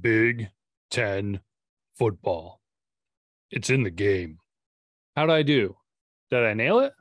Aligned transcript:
Big 0.00 0.50
Ten 0.90 1.40
football. 1.98 2.60
It's 3.50 3.70
in 3.70 3.82
the 3.82 3.90
game. 3.90 4.38
How'd 5.14 5.30
I 5.30 5.42
do? 5.42 5.76
Did 6.30 6.44
I 6.44 6.54
nail 6.54 6.80
it? 6.80 6.92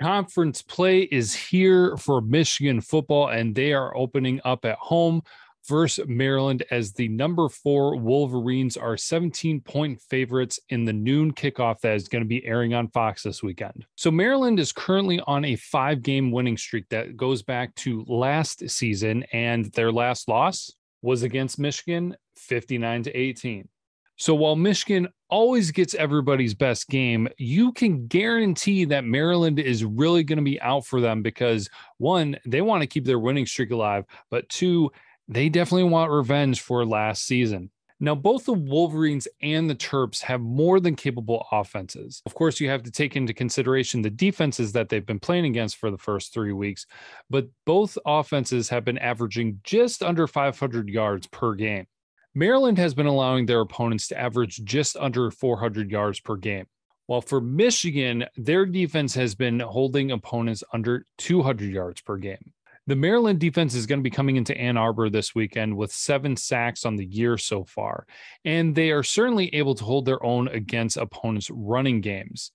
Conference 0.00 0.62
play 0.62 1.00
is 1.00 1.34
here 1.34 1.96
for 1.96 2.20
Michigan 2.20 2.80
football, 2.80 3.28
and 3.28 3.54
they 3.54 3.72
are 3.72 3.96
opening 3.96 4.40
up 4.44 4.64
at 4.64 4.78
home 4.78 5.22
versus 5.68 6.06
Maryland 6.08 6.62
as 6.70 6.92
the 6.92 7.08
number 7.08 7.48
four 7.48 7.96
Wolverines 7.96 8.76
are 8.76 8.96
17 8.96 9.60
point 9.60 10.00
favorites 10.00 10.58
in 10.70 10.84
the 10.84 10.92
noon 10.92 11.32
kickoff 11.32 11.80
that 11.80 11.96
is 11.96 12.08
going 12.08 12.22
to 12.22 12.28
be 12.28 12.44
airing 12.46 12.72
on 12.72 12.88
Fox 12.88 13.24
this 13.24 13.42
weekend. 13.42 13.84
So, 13.96 14.10
Maryland 14.10 14.58
is 14.58 14.72
currently 14.72 15.20
on 15.26 15.44
a 15.44 15.56
five 15.56 16.02
game 16.02 16.30
winning 16.30 16.56
streak 16.56 16.88
that 16.88 17.16
goes 17.16 17.42
back 17.42 17.74
to 17.76 18.04
last 18.06 18.68
season, 18.70 19.24
and 19.32 19.66
their 19.72 19.92
last 19.92 20.28
loss 20.28 20.72
was 21.02 21.22
against 21.22 21.58
Michigan 21.58 22.16
59 22.36 23.04
to 23.04 23.16
18. 23.16 23.68
So 24.16 24.34
while 24.34 24.54
Michigan 24.54 25.08
always 25.30 25.70
gets 25.70 25.94
everybody's 25.94 26.52
best 26.52 26.90
game, 26.90 27.26
you 27.38 27.72
can 27.72 28.06
guarantee 28.06 28.84
that 28.84 29.04
Maryland 29.04 29.58
is 29.58 29.82
really 29.82 30.24
going 30.24 30.36
to 30.36 30.44
be 30.44 30.60
out 30.60 30.84
for 30.84 31.00
them 31.00 31.22
because 31.22 31.70
one, 31.96 32.36
they 32.44 32.60
want 32.60 32.82
to 32.82 32.86
keep 32.86 33.06
their 33.06 33.18
winning 33.18 33.46
streak 33.46 33.70
alive, 33.70 34.04
but 34.30 34.46
two, 34.50 34.90
they 35.26 35.48
definitely 35.48 35.88
want 35.88 36.10
revenge 36.10 36.60
for 36.60 36.84
last 36.84 37.24
season. 37.24 37.70
Now, 38.02 38.14
both 38.14 38.46
the 38.46 38.54
Wolverines 38.54 39.28
and 39.42 39.68
the 39.68 39.74
Terps 39.74 40.22
have 40.22 40.40
more 40.40 40.80
than 40.80 40.96
capable 40.96 41.46
offenses. 41.52 42.22
Of 42.24 42.34
course, 42.34 42.58
you 42.58 42.70
have 42.70 42.82
to 42.84 42.90
take 42.90 43.14
into 43.14 43.34
consideration 43.34 44.00
the 44.00 44.08
defenses 44.08 44.72
that 44.72 44.88
they've 44.88 45.04
been 45.04 45.20
playing 45.20 45.44
against 45.44 45.76
for 45.76 45.90
the 45.90 45.98
first 45.98 46.32
three 46.32 46.52
weeks, 46.52 46.86
but 47.28 47.48
both 47.66 47.98
offenses 48.06 48.70
have 48.70 48.86
been 48.86 48.96
averaging 48.96 49.60
just 49.64 50.02
under 50.02 50.26
500 50.26 50.88
yards 50.88 51.26
per 51.26 51.54
game. 51.54 51.86
Maryland 52.34 52.78
has 52.78 52.94
been 52.94 53.06
allowing 53.06 53.44
their 53.44 53.60
opponents 53.60 54.08
to 54.08 54.18
average 54.18 54.64
just 54.64 54.96
under 54.96 55.30
400 55.30 55.90
yards 55.90 56.20
per 56.20 56.36
game. 56.36 56.66
While 57.06 57.20
for 57.20 57.40
Michigan, 57.40 58.24
their 58.36 58.64
defense 58.64 59.14
has 59.14 59.34
been 59.34 59.60
holding 59.60 60.12
opponents 60.12 60.62
under 60.72 61.06
200 61.18 61.70
yards 61.70 62.00
per 62.00 62.16
game. 62.16 62.52
The 62.90 62.96
Maryland 62.96 63.38
defense 63.38 63.76
is 63.76 63.86
going 63.86 64.00
to 64.00 64.02
be 64.02 64.10
coming 64.10 64.34
into 64.34 64.58
Ann 64.58 64.76
Arbor 64.76 65.10
this 65.10 65.32
weekend 65.32 65.76
with 65.76 65.92
seven 65.92 66.36
sacks 66.36 66.84
on 66.84 66.96
the 66.96 67.06
year 67.06 67.38
so 67.38 67.62
far, 67.62 68.04
and 68.44 68.74
they 68.74 68.90
are 68.90 69.04
certainly 69.04 69.54
able 69.54 69.76
to 69.76 69.84
hold 69.84 70.06
their 70.06 70.20
own 70.26 70.48
against 70.48 70.96
opponents' 70.96 71.50
running 71.50 72.00
games. 72.00 72.50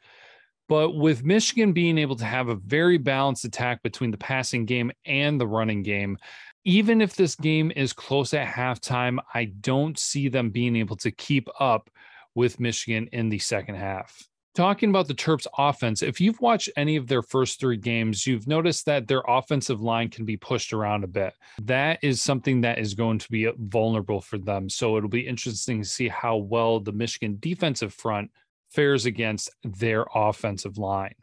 But 0.67 0.97
with 0.97 1.23
Michigan 1.23 1.71
being 1.71 1.97
able 1.97 2.17
to 2.17 2.25
have 2.25 2.49
a 2.49 2.55
very 2.55 2.97
balanced 2.97 3.45
attack 3.45 3.81
between 3.81 4.11
the 4.11 4.17
passing 4.17 4.65
game 4.65 4.91
and 5.05 5.39
the 5.39 5.47
running 5.47 5.83
game, 5.83 6.17
even 6.65 6.99
if 6.99 7.15
this 7.15 7.35
game 7.35 7.71
is 7.73 7.93
close 7.93 8.33
at 8.33 8.45
halftime, 8.45 9.19
I 9.33 9.45
don't 9.45 9.97
see 9.97 10.27
them 10.27 10.49
being 10.49 10.75
able 10.75 10.97
to 10.97 11.11
keep 11.11 11.47
up 11.61 11.89
with 12.33 12.59
Michigan 12.59 13.07
in 13.13 13.29
the 13.29 13.39
second 13.39 13.75
half. 13.75 14.27
Talking 14.55 14.89
about 14.89 15.09
the 15.09 15.13
Terps 15.13 15.47
offense, 15.57 16.01
if 16.01 16.21
you've 16.21 16.39
watched 16.39 16.69
any 16.77 16.95
of 16.95 17.07
their 17.07 17.21
first 17.21 17.59
three 17.59 17.75
games, 17.75 18.25
you've 18.25 18.47
noticed 18.47 18.85
that 18.85 19.05
their 19.05 19.21
offensive 19.27 19.81
line 19.81 20.09
can 20.09 20.23
be 20.23 20.37
pushed 20.37 20.71
around 20.71 21.03
a 21.03 21.07
bit. 21.07 21.33
That 21.61 21.99
is 22.01 22.21
something 22.21 22.61
that 22.61 22.79
is 22.79 22.93
going 22.93 23.19
to 23.19 23.29
be 23.29 23.51
vulnerable 23.57 24.21
for 24.21 24.37
them. 24.37 24.69
So 24.69 24.95
it'll 24.95 25.09
be 25.09 25.27
interesting 25.27 25.81
to 25.81 25.87
see 25.87 26.07
how 26.07 26.37
well 26.37 26.79
the 26.79 26.93
Michigan 26.93 27.35
defensive 27.41 27.93
front 27.93 28.31
fares 28.69 29.05
against 29.05 29.49
their 29.65 30.05
offensive 30.15 30.77
line. 30.77 31.15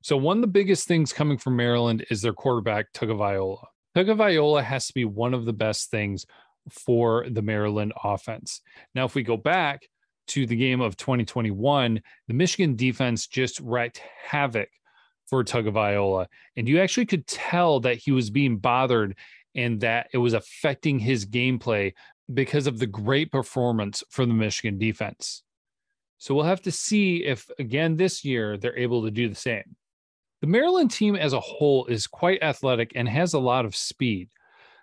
So, 0.00 0.16
one 0.16 0.38
of 0.38 0.42
the 0.42 0.46
biggest 0.46 0.88
things 0.88 1.12
coming 1.12 1.36
from 1.36 1.56
Maryland 1.56 2.06
is 2.08 2.22
their 2.22 2.32
quarterback, 2.32 2.92
Tagovailoa. 2.94 3.66
Tagovailoa 3.96 4.62
has 4.62 4.86
to 4.86 4.94
be 4.94 5.04
one 5.04 5.34
of 5.34 5.44
the 5.44 5.52
best 5.52 5.90
things 5.90 6.24
for 6.70 7.26
the 7.28 7.42
Maryland 7.42 7.92
offense. 8.02 8.62
Now, 8.94 9.04
if 9.04 9.14
we 9.14 9.22
go 9.22 9.36
back 9.36 9.82
to 10.28 10.46
the 10.46 10.56
game 10.56 10.80
of 10.80 10.96
2021, 10.96 12.00
the 12.26 12.34
Michigan 12.34 12.76
defense 12.76 13.26
just 13.26 13.60
wreaked 13.60 14.00
havoc 14.24 14.68
for 15.26 15.44
Tagovailoa, 15.44 16.26
and 16.56 16.68
you 16.68 16.80
actually 16.80 17.06
could 17.06 17.26
tell 17.26 17.80
that 17.80 17.96
he 17.96 18.12
was 18.12 18.30
being 18.30 18.58
bothered 18.58 19.16
and 19.54 19.80
that 19.80 20.08
it 20.12 20.18
was 20.18 20.34
affecting 20.34 20.98
his 20.98 21.26
gameplay 21.26 21.92
because 22.32 22.66
of 22.66 22.78
the 22.78 22.86
great 22.86 23.30
performance 23.30 24.02
from 24.10 24.28
the 24.28 24.34
Michigan 24.34 24.78
defense. 24.78 25.42
So 26.18 26.34
we'll 26.34 26.44
have 26.44 26.62
to 26.62 26.72
see 26.72 27.24
if 27.24 27.48
again 27.58 27.96
this 27.96 28.24
year 28.24 28.56
they're 28.56 28.76
able 28.76 29.04
to 29.04 29.10
do 29.10 29.28
the 29.28 29.34
same. 29.34 29.76
The 30.40 30.46
Maryland 30.46 30.90
team 30.90 31.16
as 31.16 31.32
a 31.32 31.40
whole 31.40 31.86
is 31.86 32.06
quite 32.06 32.42
athletic 32.42 32.92
and 32.94 33.08
has 33.08 33.34
a 33.34 33.38
lot 33.38 33.64
of 33.64 33.74
speed. 33.74 34.28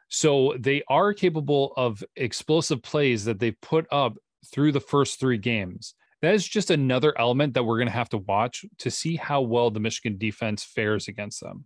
So 0.08 0.56
they 0.60 0.84
are 0.88 1.14
capable 1.14 1.74
of 1.78 2.04
explosive 2.16 2.82
plays 2.82 3.26
that 3.26 3.40
they've 3.40 3.60
put 3.62 3.86
up 3.92 4.18
through 4.46 4.72
the 4.72 4.80
first 4.80 5.20
three 5.20 5.38
games. 5.38 5.94
That 6.22 6.34
is 6.34 6.48
just 6.48 6.72
another 6.72 7.14
element 7.18 7.54
that 7.54 7.64
we're 7.64 7.78
going 7.78 7.88
to 7.88 7.94
have 7.94 8.10
to 8.10 8.18
watch 8.18 8.66
to 8.80 8.90
see 8.90 9.16
how 9.16 9.42
well 9.42 9.70
the 9.70 9.80
Michigan 9.80 10.18
defense 10.18 10.64
fares 10.64 11.08
against 11.08 11.42
them. 11.42 11.66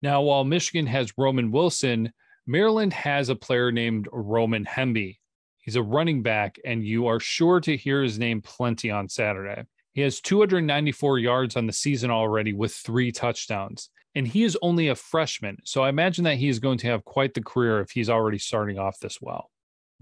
Now, 0.00 0.22
while 0.22 0.44
Michigan 0.44 0.86
has 0.86 1.16
Roman 1.16 1.52
Wilson, 1.52 2.12
Maryland 2.46 2.92
has 2.92 3.28
a 3.28 3.36
player 3.36 3.70
named 3.70 4.08
Roman 4.10 4.64
Hemby. 4.64 5.18
He's 5.58 5.76
a 5.76 5.82
running 5.82 6.22
back, 6.22 6.58
and 6.64 6.84
you 6.84 7.06
are 7.06 7.20
sure 7.20 7.60
to 7.60 7.76
hear 7.76 8.02
his 8.02 8.18
name 8.18 8.42
plenty 8.42 8.90
on 8.90 9.08
Saturday. 9.08 9.64
He 9.92 10.00
has 10.00 10.20
294 10.20 11.18
yards 11.18 11.56
on 11.56 11.66
the 11.66 11.72
season 11.72 12.10
already 12.10 12.52
with 12.52 12.74
three 12.74 13.12
touchdowns. 13.12 13.90
And 14.14 14.26
he 14.26 14.42
is 14.42 14.58
only 14.60 14.88
a 14.88 14.94
freshman. 14.94 15.58
So 15.64 15.82
I 15.82 15.88
imagine 15.88 16.24
that 16.24 16.36
he 16.36 16.48
is 16.48 16.58
going 16.58 16.78
to 16.78 16.88
have 16.88 17.04
quite 17.04 17.34
the 17.34 17.42
career 17.42 17.80
if 17.80 17.90
he's 17.90 18.10
already 18.10 18.38
starting 18.38 18.78
off 18.78 18.98
this 18.98 19.20
well. 19.20 19.50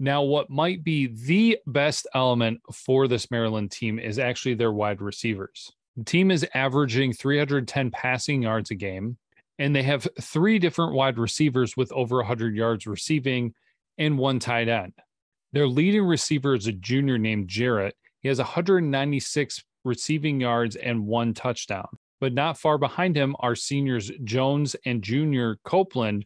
Now, 0.01 0.23
what 0.23 0.49
might 0.49 0.83
be 0.83 1.05
the 1.05 1.59
best 1.67 2.07
element 2.15 2.59
for 2.73 3.07
this 3.07 3.29
Maryland 3.29 3.69
team 3.69 3.99
is 3.99 4.17
actually 4.17 4.55
their 4.55 4.71
wide 4.71 4.99
receivers. 4.99 5.71
The 5.95 6.03
team 6.03 6.31
is 6.31 6.43
averaging 6.55 7.13
310 7.13 7.91
passing 7.91 8.41
yards 8.41 8.71
a 8.71 8.75
game, 8.75 9.17
and 9.59 9.75
they 9.75 9.83
have 9.83 10.07
three 10.19 10.57
different 10.57 10.93
wide 10.93 11.19
receivers 11.19 11.77
with 11.77 11.91
over 11.91 12.15
100 12.15 12.55
yards 12.55 12.87
receiving 12.87 13.53
and 13.99 14.17
one 14.17 14.39
tight 14.39 14.69
end. 14.69 14.93
Their 15.53 15.67
leading 15.67 16.05
receiver 16.05 16.55
is 16.55 16.65
a 16.65 16.71
junior 16.71 17.19
named 17.19 17.47
Jarrett. 17.47 17.95
He 18.21 18.27
has 18.27 18.39
196 18.39 19.63
receiving 19.83 20.41
yards, 20.41 20.75
and 20.77 21.05
one 21.05 21.35
touchdown. 21.35 21.87
But 22.19 22.33
not 22.33 22.57
far 22.57 22.79
behind 22.79 23.15
him 23.15 23.35
are 23.39 23.55
seniors 23.55 24.09
Jones 24.23 24.75
and 24.83 25.03
junior 25.03 25.57
Copeland, 25.63 26.25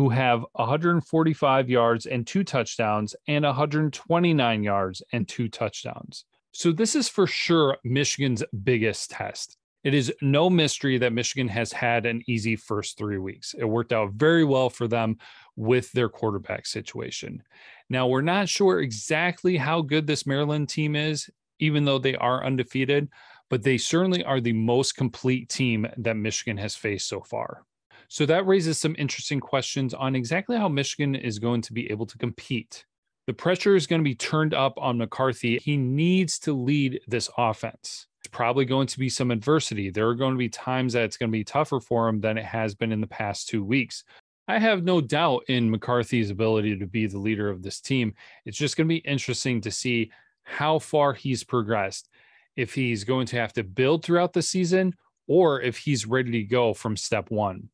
who 0.00 0.08
have 0.08 0.46
145 0.54 1.68
yards 1.68 2.06
and 2.06 2.26
two 2.26 2.42
touchdowns, 2.42 3.14
and 3.28 3.44
129 3.44 4.62
yards 4.62 5.02
and 5.12 5.28
two 5.28 5.46
touchdowns. 5.46 6.24
So, 6.52 6.72
this 6.72 6.96
is 6.96 7.10
for 7.10 7.26
sure 7.26 7.76
Michigan's 7.84 8.42
biggest 8.64 9.10
test. 9.10 9.58
It 9.84 9.92
is 9.92 10.10
no 10.22 10.48
mystery 10.48 10.96
that 10.96 11.12
Michigan 11.12 11.48
has 11.48 11.70
had 11.70 12.06
an 12.06 12.22
easy 12.26 12.56
first 12.56 12.96
three 12.96 13.18
weeks. 13.18 13.54
It 13.58 13.66
worked 13.66 13.92
out 13.92 14.12
very 14.12 14.42
well 14.42 14.70
for 14.70 14.88
them 14.88 15.18
with 15.54 15.92
their 15.92 16.08
quarterback 16.08 16.64
situation. 16.64 17.42
Now, 17.90 18.06
we're 18.06 18.22
not 18.22 18.48
sure 18.48 18.80
exactly 18.80 19.58
how 19.58 19.82
good 19.82 20.06
this 20.06 20.26
Maryland 20.26 20.70
team 20.70 20.96
is 20.96 21.28
even 21.58 21.84
though 21.84 21.98
they 21.98 22.16
are 22.16 22.42
undefeated, 22.42 23.10
but 23.50 23.62
they 23.62 23.76
certainly 23.76 24.24
are 24.24 24.40
the 24.40 24.54
most 24.54 24.96
complete 24.96 25.50
team 25.50 25.86
that 25.98 26.16
Michigan 26.16 26.56
has 26.56 26.74
faced 26.74 27.06
so 27.06 27.20
far. 27.20 27.66
So 28.12 28.26
that 28.26 28.44
raises 28.44 28.76
some 28.76 28.96
interesting 28.98 29.38
questions 29.38 29.94
on 29.94 30.16
exactly 30.16 30.56
how 30.56 30.68
Michigan 30.68 31.14
is 31.14 31.38
going 31.38 31.62
to 31.62 31.72
be 31.72 31.88
able 31.92 32.06
to 32.06 32.18
compete. 32.18 32.84
The 33.28 33.32
pressure 33.32 33.76
is 33.76 33.86
going 33.86 34.00
to 34.00 34.04
be 34.04 34.16
turned 34.16 34.52
up 34.52 34.74
on 34.78 34.98
McCarthy. 34.98 35.58
He 35.58 35.76
needs 35.76 36.40
to 36.40 36.52
lead 36.52 37.00
this 37.06 37.30
offense. 37.38 38.08
It's 38.18 38.26
probably 38.32 38.64
going 38.64 38.88
to 38.88 38.98
be 38.98 39.08
some 39.08 39.30
adversity. 39.30 39.90
There 39.90 40.08
are 40.08 40.16
going 40.16 40.32
to 40.32 40.38
be 40.38 40.48
times 40.48 40.94
that 40.94 41.04
it's 41.04 41.16
going 41.16 41.30
to 41.30 41.38
be 41.38 41.44
tougher 41.44 41.78
for 41.78 42.08
him 42.08 42.20
than 42.20 42.36
it 42.36 42.44
has 42.44 42.74
been 42.74 42.90
in 42.90 43.00
the 43.00 43.06
past 43.06 43.48
two 43.48 43.62
weeks. 43.62 44.02
I 44.48 44.58
have 44.58 44.82
no 44.82 45.00
doubt 45.00 45.44
in 45.46 45.70
McCarthy's 45.70 46.30
ability 46.30 46.76
to 46.78 46.86
be 46.86 47.06
the 47.06 47.16
leader 47.16 47.48
of 47.48 47.62
this 47.62 47.80
team. 47.80 48.14
It's 48.44 48.58
just 48.58 48.76
going 48.76 48.88
to 48.88 48.92
be 48.92 49.08
interesting 49.08 49.60
to 49.60 49.70
see 49.70 50.10
how 50.42 50.80
far 50.80 51.12
he's 51.12 51.44
progressed, 51.44 52.08
if 52.56 52.74
he's 52.74 53.04
going 53.04 53.26
to 53.26 53.36
have 53.36 53.52
to 53.52 53.62
build 53.62 54.04
throughout 54.04 54.32
the 54.32 54.42
season 54.42 54.96
or 55.28 55.60
if 55.60 55.76
he's 55.78 56.06
ready 56.06 56.32
to 56.32 56.42
go 56.42 56.74
from 56.74 56.96
step 56.96 57.30
one. 57.30 57.68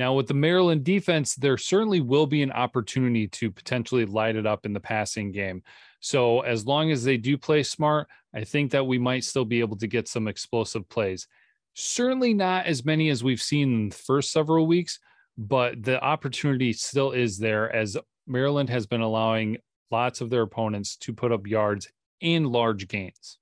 Now, 0.00 0.14
with 0.14 0.28
the 0.28 0.32
Maryland 0.32 0.82
defense, 0.82 1.34
there 1.34 1.58
certainly 1.58 2.00
will 2.00 2.26
be 2.26 2.40
an 2.40 2.52
opportunity 2.52 3.28
to 3.28 3.50
potentially 3.50 4.06
light 4.06 4.34
it 4.34 4.46
up 4.46 4.64
in 4.64 4.72
the 4.72 4.80
passing 4.80 5.30
game. 5.30 5.62
So, 6.00 6.40
as 6.40 6.64
long 6.64 6.90
as 6.90 7.04
they 7.04 7.18
do 7.18 7.36
play 7.36 7.62
smart, 7.62 8.08
I 8.34 8.44
think 8.44 8.70
that 8.70 8.86
we 8.86 8.98
might 8.98 9.24
still 9.24 9.44
be 9.44 9.60
able 9.60 9.76
to 9.76 9.86
get 9.86 10.08
some 10.08 10.26
explosive 10.26 10.88
plays. 10.88 11.26
Certainly 11.74 12.32
not 12.32 12.64
as 12.64 12.82
many 12.82 13.10
as 13.10 13.22
we've 13.22 13.42
seen 13.42 13.74
in 13.74 13.88
the 13.90 13.94
first 13.94 14.32
several 14.32 14.66
weeks, 14.66 14.98
but 15.36 15.82
the 15.82 16.02
opportunity 16.02 16.72
still 16.72 17.10
is 17.10 17.36
there 17.36 17.70
as 17.70 17.94
Maryland 18.26 18.70
has 18.70 18.86
been 18.86 19.02
allowing 19.02 19.58
lots 19.90 20.22
of 20.22 20.30
their 20.30 20.40
opponents 20.40 20.96
to 20.96 21.12
put 21.12 21.30
up 21.30 21.46
yards 21.46 21.92
and 22.22 22.46
large 22.46 22.88
gains. 22.88 23.36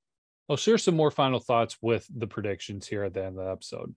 I'll 0.48 0.56
share 0.56 0.78
some 0.78 0.96
more 0.96 1.12
final 1.12 1.38
thoughts 1.38 1.76
with 1.80 2.04
the 2.12 2.26
predictions 2.26 2.88
here 2.88 3.04
at 3.04 3.14
the 3.14 3.24
end 3.24 3.38
of 3.38 3.44
the 3.44 3.52
episode. 3.52 3.94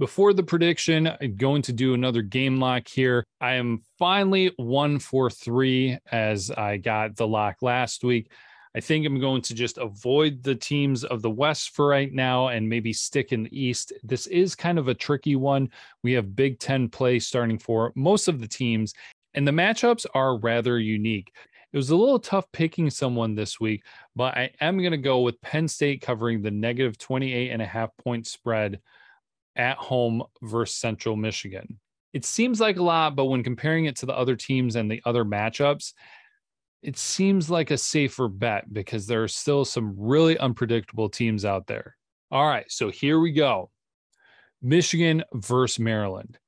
Before 0.00 0.32
the 0.32 0.42
prediction, 0.42 1.10
I'm 1.20 1.36
going 1.36 1.60
to 1.60 1.74
do 1.74 1.92
another 1.92 2.22
game 2.22 2.58
lock 2.58 2.88
here. 2.88 3.22
I 3.38 3.56
am 3.56 3.82
finally 3.98 4.50
one 4.56 4.98
for 4.98 5.28
three 5.28 5.98
as 6.10 6.50
I 6.50 6.78
got 6.78 7.16
the 7.16 7.26
lock 7.26 7.56
last 7.60 8.02
week. 8.02 8.32
I 8.74 8.80
think 8.80 9.04
I'm 9.04 9.20
going 9.20 9.42
to 9.42 9.54
just 9.54 9.76
avoid 9.76 10.42
the 10.42 10.54
teams 10.54 11.04
of 11.04 11.20
the 11.20 11.28
West 11.28 11.76
for 11.76 11.86
right 11.86 12.10
now 12.10 12.48
and 12.48 12.66
maybe 12.66 12.94
stick 12.94 13.30
in 13.30 13.42
the 13.42 13.60
East. 13.60 13.92
This 14.02 14.26
is 14.28 14.54
kind 14.54 14.78
of 14.78 14.88
a 14.88 14.94
tricky 14.94 15.36
one. 15.36 15.68
We 16.02 16.12
have 16.12 16.34
Big 16.34 16.58
Ten 16.58 16.88
play 16.88 17.18
starting 17.18 17.58
for 17.58 17.92
most 17.94 18.26
of 18.26 18.40
the 18.40 18.48
teams, 18.48 18.94
and 19.34 19.46
the 19.46 19.52
matchups 19.52 20.06
are 20.14 20.38
rather 20.38 20.78
unique. 20.78 21.30
It 21.74 21.76
was 21.76 21.90
a 21.90 21.96
little 21.96 22.18
tough 22.18 22.50
picking 22.52 22.88
someone 22.88 23.34
this 23.34 23.60
week, 23.60 23.82
but 24.16 24.34
I 24.34 24.50
am 24.62 24.78
going 24.78 24.92
to 24.92 24.96
go 24.96 25.20
with 25.20 25.42
Penn 25.42 25.68
State 25.68 26.00
covering 26.00 26.40
the 26.40 26.50
negative 26.50 26.96
28 26.96 27.50
and 27.50 27.60
a 27.60 27.66
half 27.66 27.94
point 27.98 28.26
spread 28.26 28.80
at 29.56 29.76
home 29.76 30.22
versus 30.42 30.76
Central 30.76 31.16
Michigan. 31.16 31.78
It 32.12 32.24
seems 32.24 32.60
like 32.60 32.76
a 32.76 32.82
lot, 32.82 33.14
but 33.14 33.26
when 33.26 33.44
comparing 33.44 33.84
it 33.84 33.96
to 33.96 34.06
the 34.06 34.16
other 34.16 34.36
teams 34.36 34.76
and 34.76 34.90
the 34.90 35.00
other 35.04 35.24
matchups, 35.24 35.92
it 36.82 36.96
seems 36.96 37.50
like 37.50 37.70
a 37.70 37.78
safer 37.78 38.28
bet 38.28 38.72
because 38.72 39.06
there 39.06 39.22
are 39.22 39.28
still 39.28 39.64
some 39.64 39.94
really 39.98 40.38
unpredictable 40.38 41.08
teams 41.08 41.44
out 41.44 41.66
there. 41.66 41.96
All 42.30 42.46
right, 42.46 42.70
so 42.70 42.90
here 42.90 43.20
we 43.20 43.32
go 43.32 43.70
Michigan 44.62 45.24
versus 45.34 45.78
Maryland. 45.78 46.38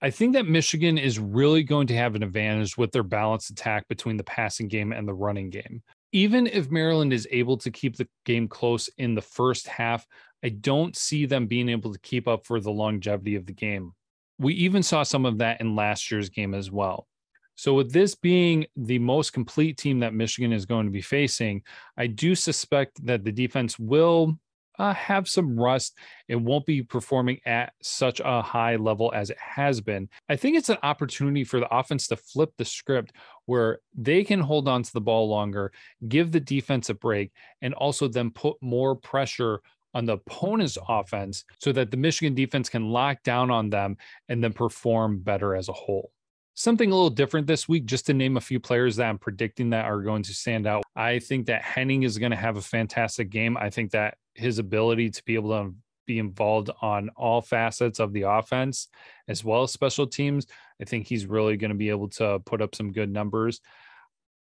I 0.00 0.10
think 0.10 0.32
that 0.32 0.48
Michigan 0.48 0.98
is 0.98 1.18
really 1.18 1.62
going 1.62 1.86
to 1.86 1.96
have 1.96 2.16
an 2.16 2.24
advantage 2.24 2.76
with 2.76 2.90
their 2.90 3.04
balanced 3.04 3.50
attack 3.50 3.86
between 3.88 4.16
the 4.16 4.24
passing 4.24 4.66
game 4.66 4.92
and 4.92 5.06
the 5.06 5.14
running 5.14 5.50
game. 5.50 5.82
Even 6.12 6.46
if 6.46 6.70
Maryland 6.70 7.12
is 7.12 7.26
able 7.30 7.56
to 7.58 7.70
keep 7.70 7.96
the 7.96 8.08
game 8.24 8.46
close 8.46 8.88
in 8.98 9.14
the 9.14 9.22
first 9.22 9.66
half, 9.66 10.06
I 10.44 10.50
don't 10.50 10.96
see 10.96 11.26
them 11.26 11.46
being 11.46 11.68
able 11.68 11.92
to 11.92 11.98
keep 12.00 12.28
up 12.28 12.46
for 12.46 12.60
the 12.60 12.70
longevity 12.70 13.36
of 13.36 13.46
the 13.46 13.52
game. 13.52 13.92
We 14.38 14.54
even 14.54 14.82
saw 14.82 15.02
some 15.04 15.24
of 15.24 15.38
that 15.38 15.60
in 15.60 15.76
last 15.76 16.10
year's 16.10 16.28
game 16.28 16.54
as 16.54 16.70
well. 16.70 17.06
So, 17.54 17.74
with 17.74 17.92
this 17.92 18.14
being 18.14 18.66
the 18.76 18.98
most 18.98 19.32
complete 19.32 19.76
team 19.76 20.00
that 20.00 20.14
Michigan 20.14 20.52
is 20.52 20.66
going 20.66 20.86
to 20.86 20.92
be 20.92 21.02
facing, 21.02 21.62
I 21.96 22.06
do 22.06 22.34
suspect 22.34 23.04
that 23.06 23.24
the 23.24 23.32
defense 23.32 23.78
will 23.78 24.38
uh, 24.78 24.94
have 24.94 25.28
some 25.28 25.58
rust. 25.58 25.96
It 26.28 26.36
won't 26.36 26.66
be 26.66 26.82
performing 26.82 27.40
at 27.46 27.72
such 27.82 28.20
a 28.24 28.42
high 28.42 28.76
level 28.76 29.12
as 29.14 29.30
it 29.30 29.38
has 29.38 29.80
been. 29.80 30.08
I 30.28 30.36
think 30.36 30.56
it's 30.56 30.68
an 30.68 30.78
opportunity 30.82 31.44
for 31.44 31.60
the 31.60 31.74
offense 31.74 32.08
to 32.08 32.16
flip 32.16 32.52
the 32.56 32.64
script 32.64 33.12
where 33.46 33.80
they 33.94 34.24
can 34.24 34.40
hold 34.40 34.68
on 34.68 34.82
to 34.82 34.92
the 34.92 35.00
ball 35.00 35.28
longer, 35.28 35.72
give 36.08 36.32
the 36.32 36.40
defense 36.40 36.88
a 36.90 36.94
break, 36.94 37.32
and 37.60 37.74
also 37.74 38.08
then 38.08 38.30
put 38.30 38.56
more 38.60 38.96
pressure 38.96 39.60
on 39.94 40.06
the 40.06 40.14
opponent's 40.14 40.78
offense 40.88 41.44
so 41.58 41.72
that 41.72 41.90
the 41.90 41.96
Michigan 41.96 42.34
defense 42.34 42.68
can 42.68 42.88
lock 42.88 43.22
down 43.22 43.50
on 43.50 43.70
them 43.70 43.96
and 44.28 44.42
then 44.42 44.52
perform 44.52 45.18
better 45.18 45.54
as 45.54 45.68
a 45.68 45.72
whole. 45.72 46.12
Something 46.54 46.90
a 46.90 46.94
little 46.94 47.10
different 47.10 47.46
this 47.46 47.66
week, 47.66 47.86
just 47.86 48.06
to 48.06 48.14
name 48.14 48.36
a 48.36 48.40
few 48.40 48.60
players 48.60 48.96
that 48.96 49.08
I'm 49.08 49.18
predicting 49.18 49.70
that 49.70 49.86
are 49.86 50.02
going 50.02 50.22
to 50.24 50.34
stand 50.34 50.66
out. 50.66 50.82
I 50.94 51.18
think 51.18 51.46
that 51.46 51.62
Henning 51.62 52.02
is 52.02 52.18
going 52.18 52.30
to 52.30 52.36
have 52.36 52.58
a 52.58 52.62
fantastic 52.62 53.30
game. 53.30 53.56
I 53.56 53.70
think 53.70 53.92
that 53.92 54.18
his 54.34 54.58
ability 54.58 55.10
to 55.10 55.22
be 55.24 55.34
able 55.34 55.50
to 55.50 55.74
be 56.06 56.18
involved 56.18 56.70
on 56.80 57.10
all 57.10 57.40
facets 57.40 58.00
of 58.00 58.12
the 58.12 58.22
offense 58.22 58.88
as 59.28 59.44
well 59.44 59.62
as 59.62 59.72
special 59.72 60.06
teams, 60.06 60.46
I 60.80 60.84
think 60.84 61.06
he's 61.06 61.26
really 61.26 61.56
going 61.56 61.70
to 61.70 61.76
be 61.76 61.90
able 61.90 62.08
to 62.10 62.40
put 62.40 62.60
up 62.60 62.74
some 62.74 62.92
good 62.92 63.10
numbers. 63.10 63.60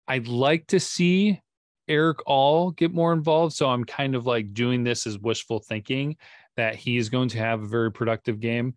I'd 0.07 0.27
like 0.27 0.67
to 0.67 0.79
see 0.79 1.41
Erick 1.87 2.19
All 2.25 2.71
get 2.71 2.93
more 2.93 3.13
involved. 3.13 3.55
So 3.55 3.67
I'm 3.67 3.83
kind 3.83 4.15
of 4.15 4.25
like 4.25 4.53
doing 4.53 4.83
this 4.83 5.05
as 5.07 5.17
wishful 5.17 5.59
thinking 5.59 6.17
that 6.55 6.75
he's 6.75 7.09
going 7.09 7.29
to 7.29 7.39
have 7.39 7.61
a 7.61 7.67
very 7.67 7.91
productive 7.91 8.39
game. 8.39 8.75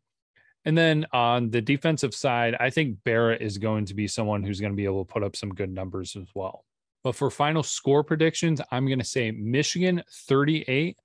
And 0.64 0.78
then 0.78 1.06
on 1.12 1.50
the 1.50 1.60
defensive 1.60 2.14
side, 2.14 2.56
I 2.58 2.70
think 2.70 2.98
Barrett 3.04 3.42
is 3.42 3.58
going 3.58 3.86
to 3.86 3.94
be 3.94 4.06
someone 4.06 4.42
who's 4.42 4.60
going 4.60 4.72
to 4.72 4.76
be 4.76 4.84
able 4.84 5.04
to 5.04 5.12
put 5.12 5.24
up 5.24 5.36
some 5.36 5.54
good 5.54 5.70
numbers 5.70 6.16
as 6.16 6.28
well. 6.34 6.64
But 7.04 7.16
for 7.16 7.30
final 7.30 7.62
score 7.62 8.04
predictions, 8.04 8.60
I'm 8.70 8.86
going 8.86 8.98
to 8.98 9.04
say 9.04 9.30
Michigan 9.30 10.02
38 10.28 10.96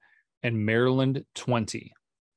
and 0.43 0.65
Maryland 0.65 1.25
20. 1.35 1.91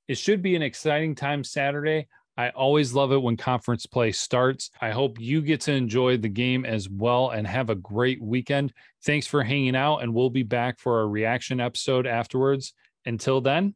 It 0.08 0.18
should 0.18 0.42
be 0.42 0.56
an 0.56 0.62
exciting 0.62 1.14
time 1.14 1.44
Saturday. 1.44 2.08
I 2.36 2.50
always 2.50 2.94
love 2.94 3.12
it 3.12 3.20
when 3.20 3.36
conference 3.36 3.84
play 3.84 4.12
starts. 4.12 4.70
I 4.80 4.90
hope 4.90 5.20
you 5.20 5.42
get 5.42 5.60
to 5.62 5.72
enjoy 5.72 6.16
the 6.16 6.28
game 6.28 6.64
as 6.64 6.88
well 6.88 7.30
and 7.30 7.46
have 7.46 7.68
a 7.68 7.74
great 7.74 8.22
weekend. 8.22 8.72
Thanks 9.04 9.26
for 9.26 9.42
hanging 9.42 9.76
out, 9.76 9.98
and 9.98 10.14
we'll 10.14 10.30
be 10.30 10.42
back 10.42 10.78
for 10.78 11.02
a 11.02 11.06
reaction 11.06 11.60
episode 11.60 12.06
afterwards. 12.06 12.72
Until 13.04 13.40
then, 13.40 13.74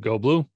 go 0.00 0.18
blue. 0.18 0.46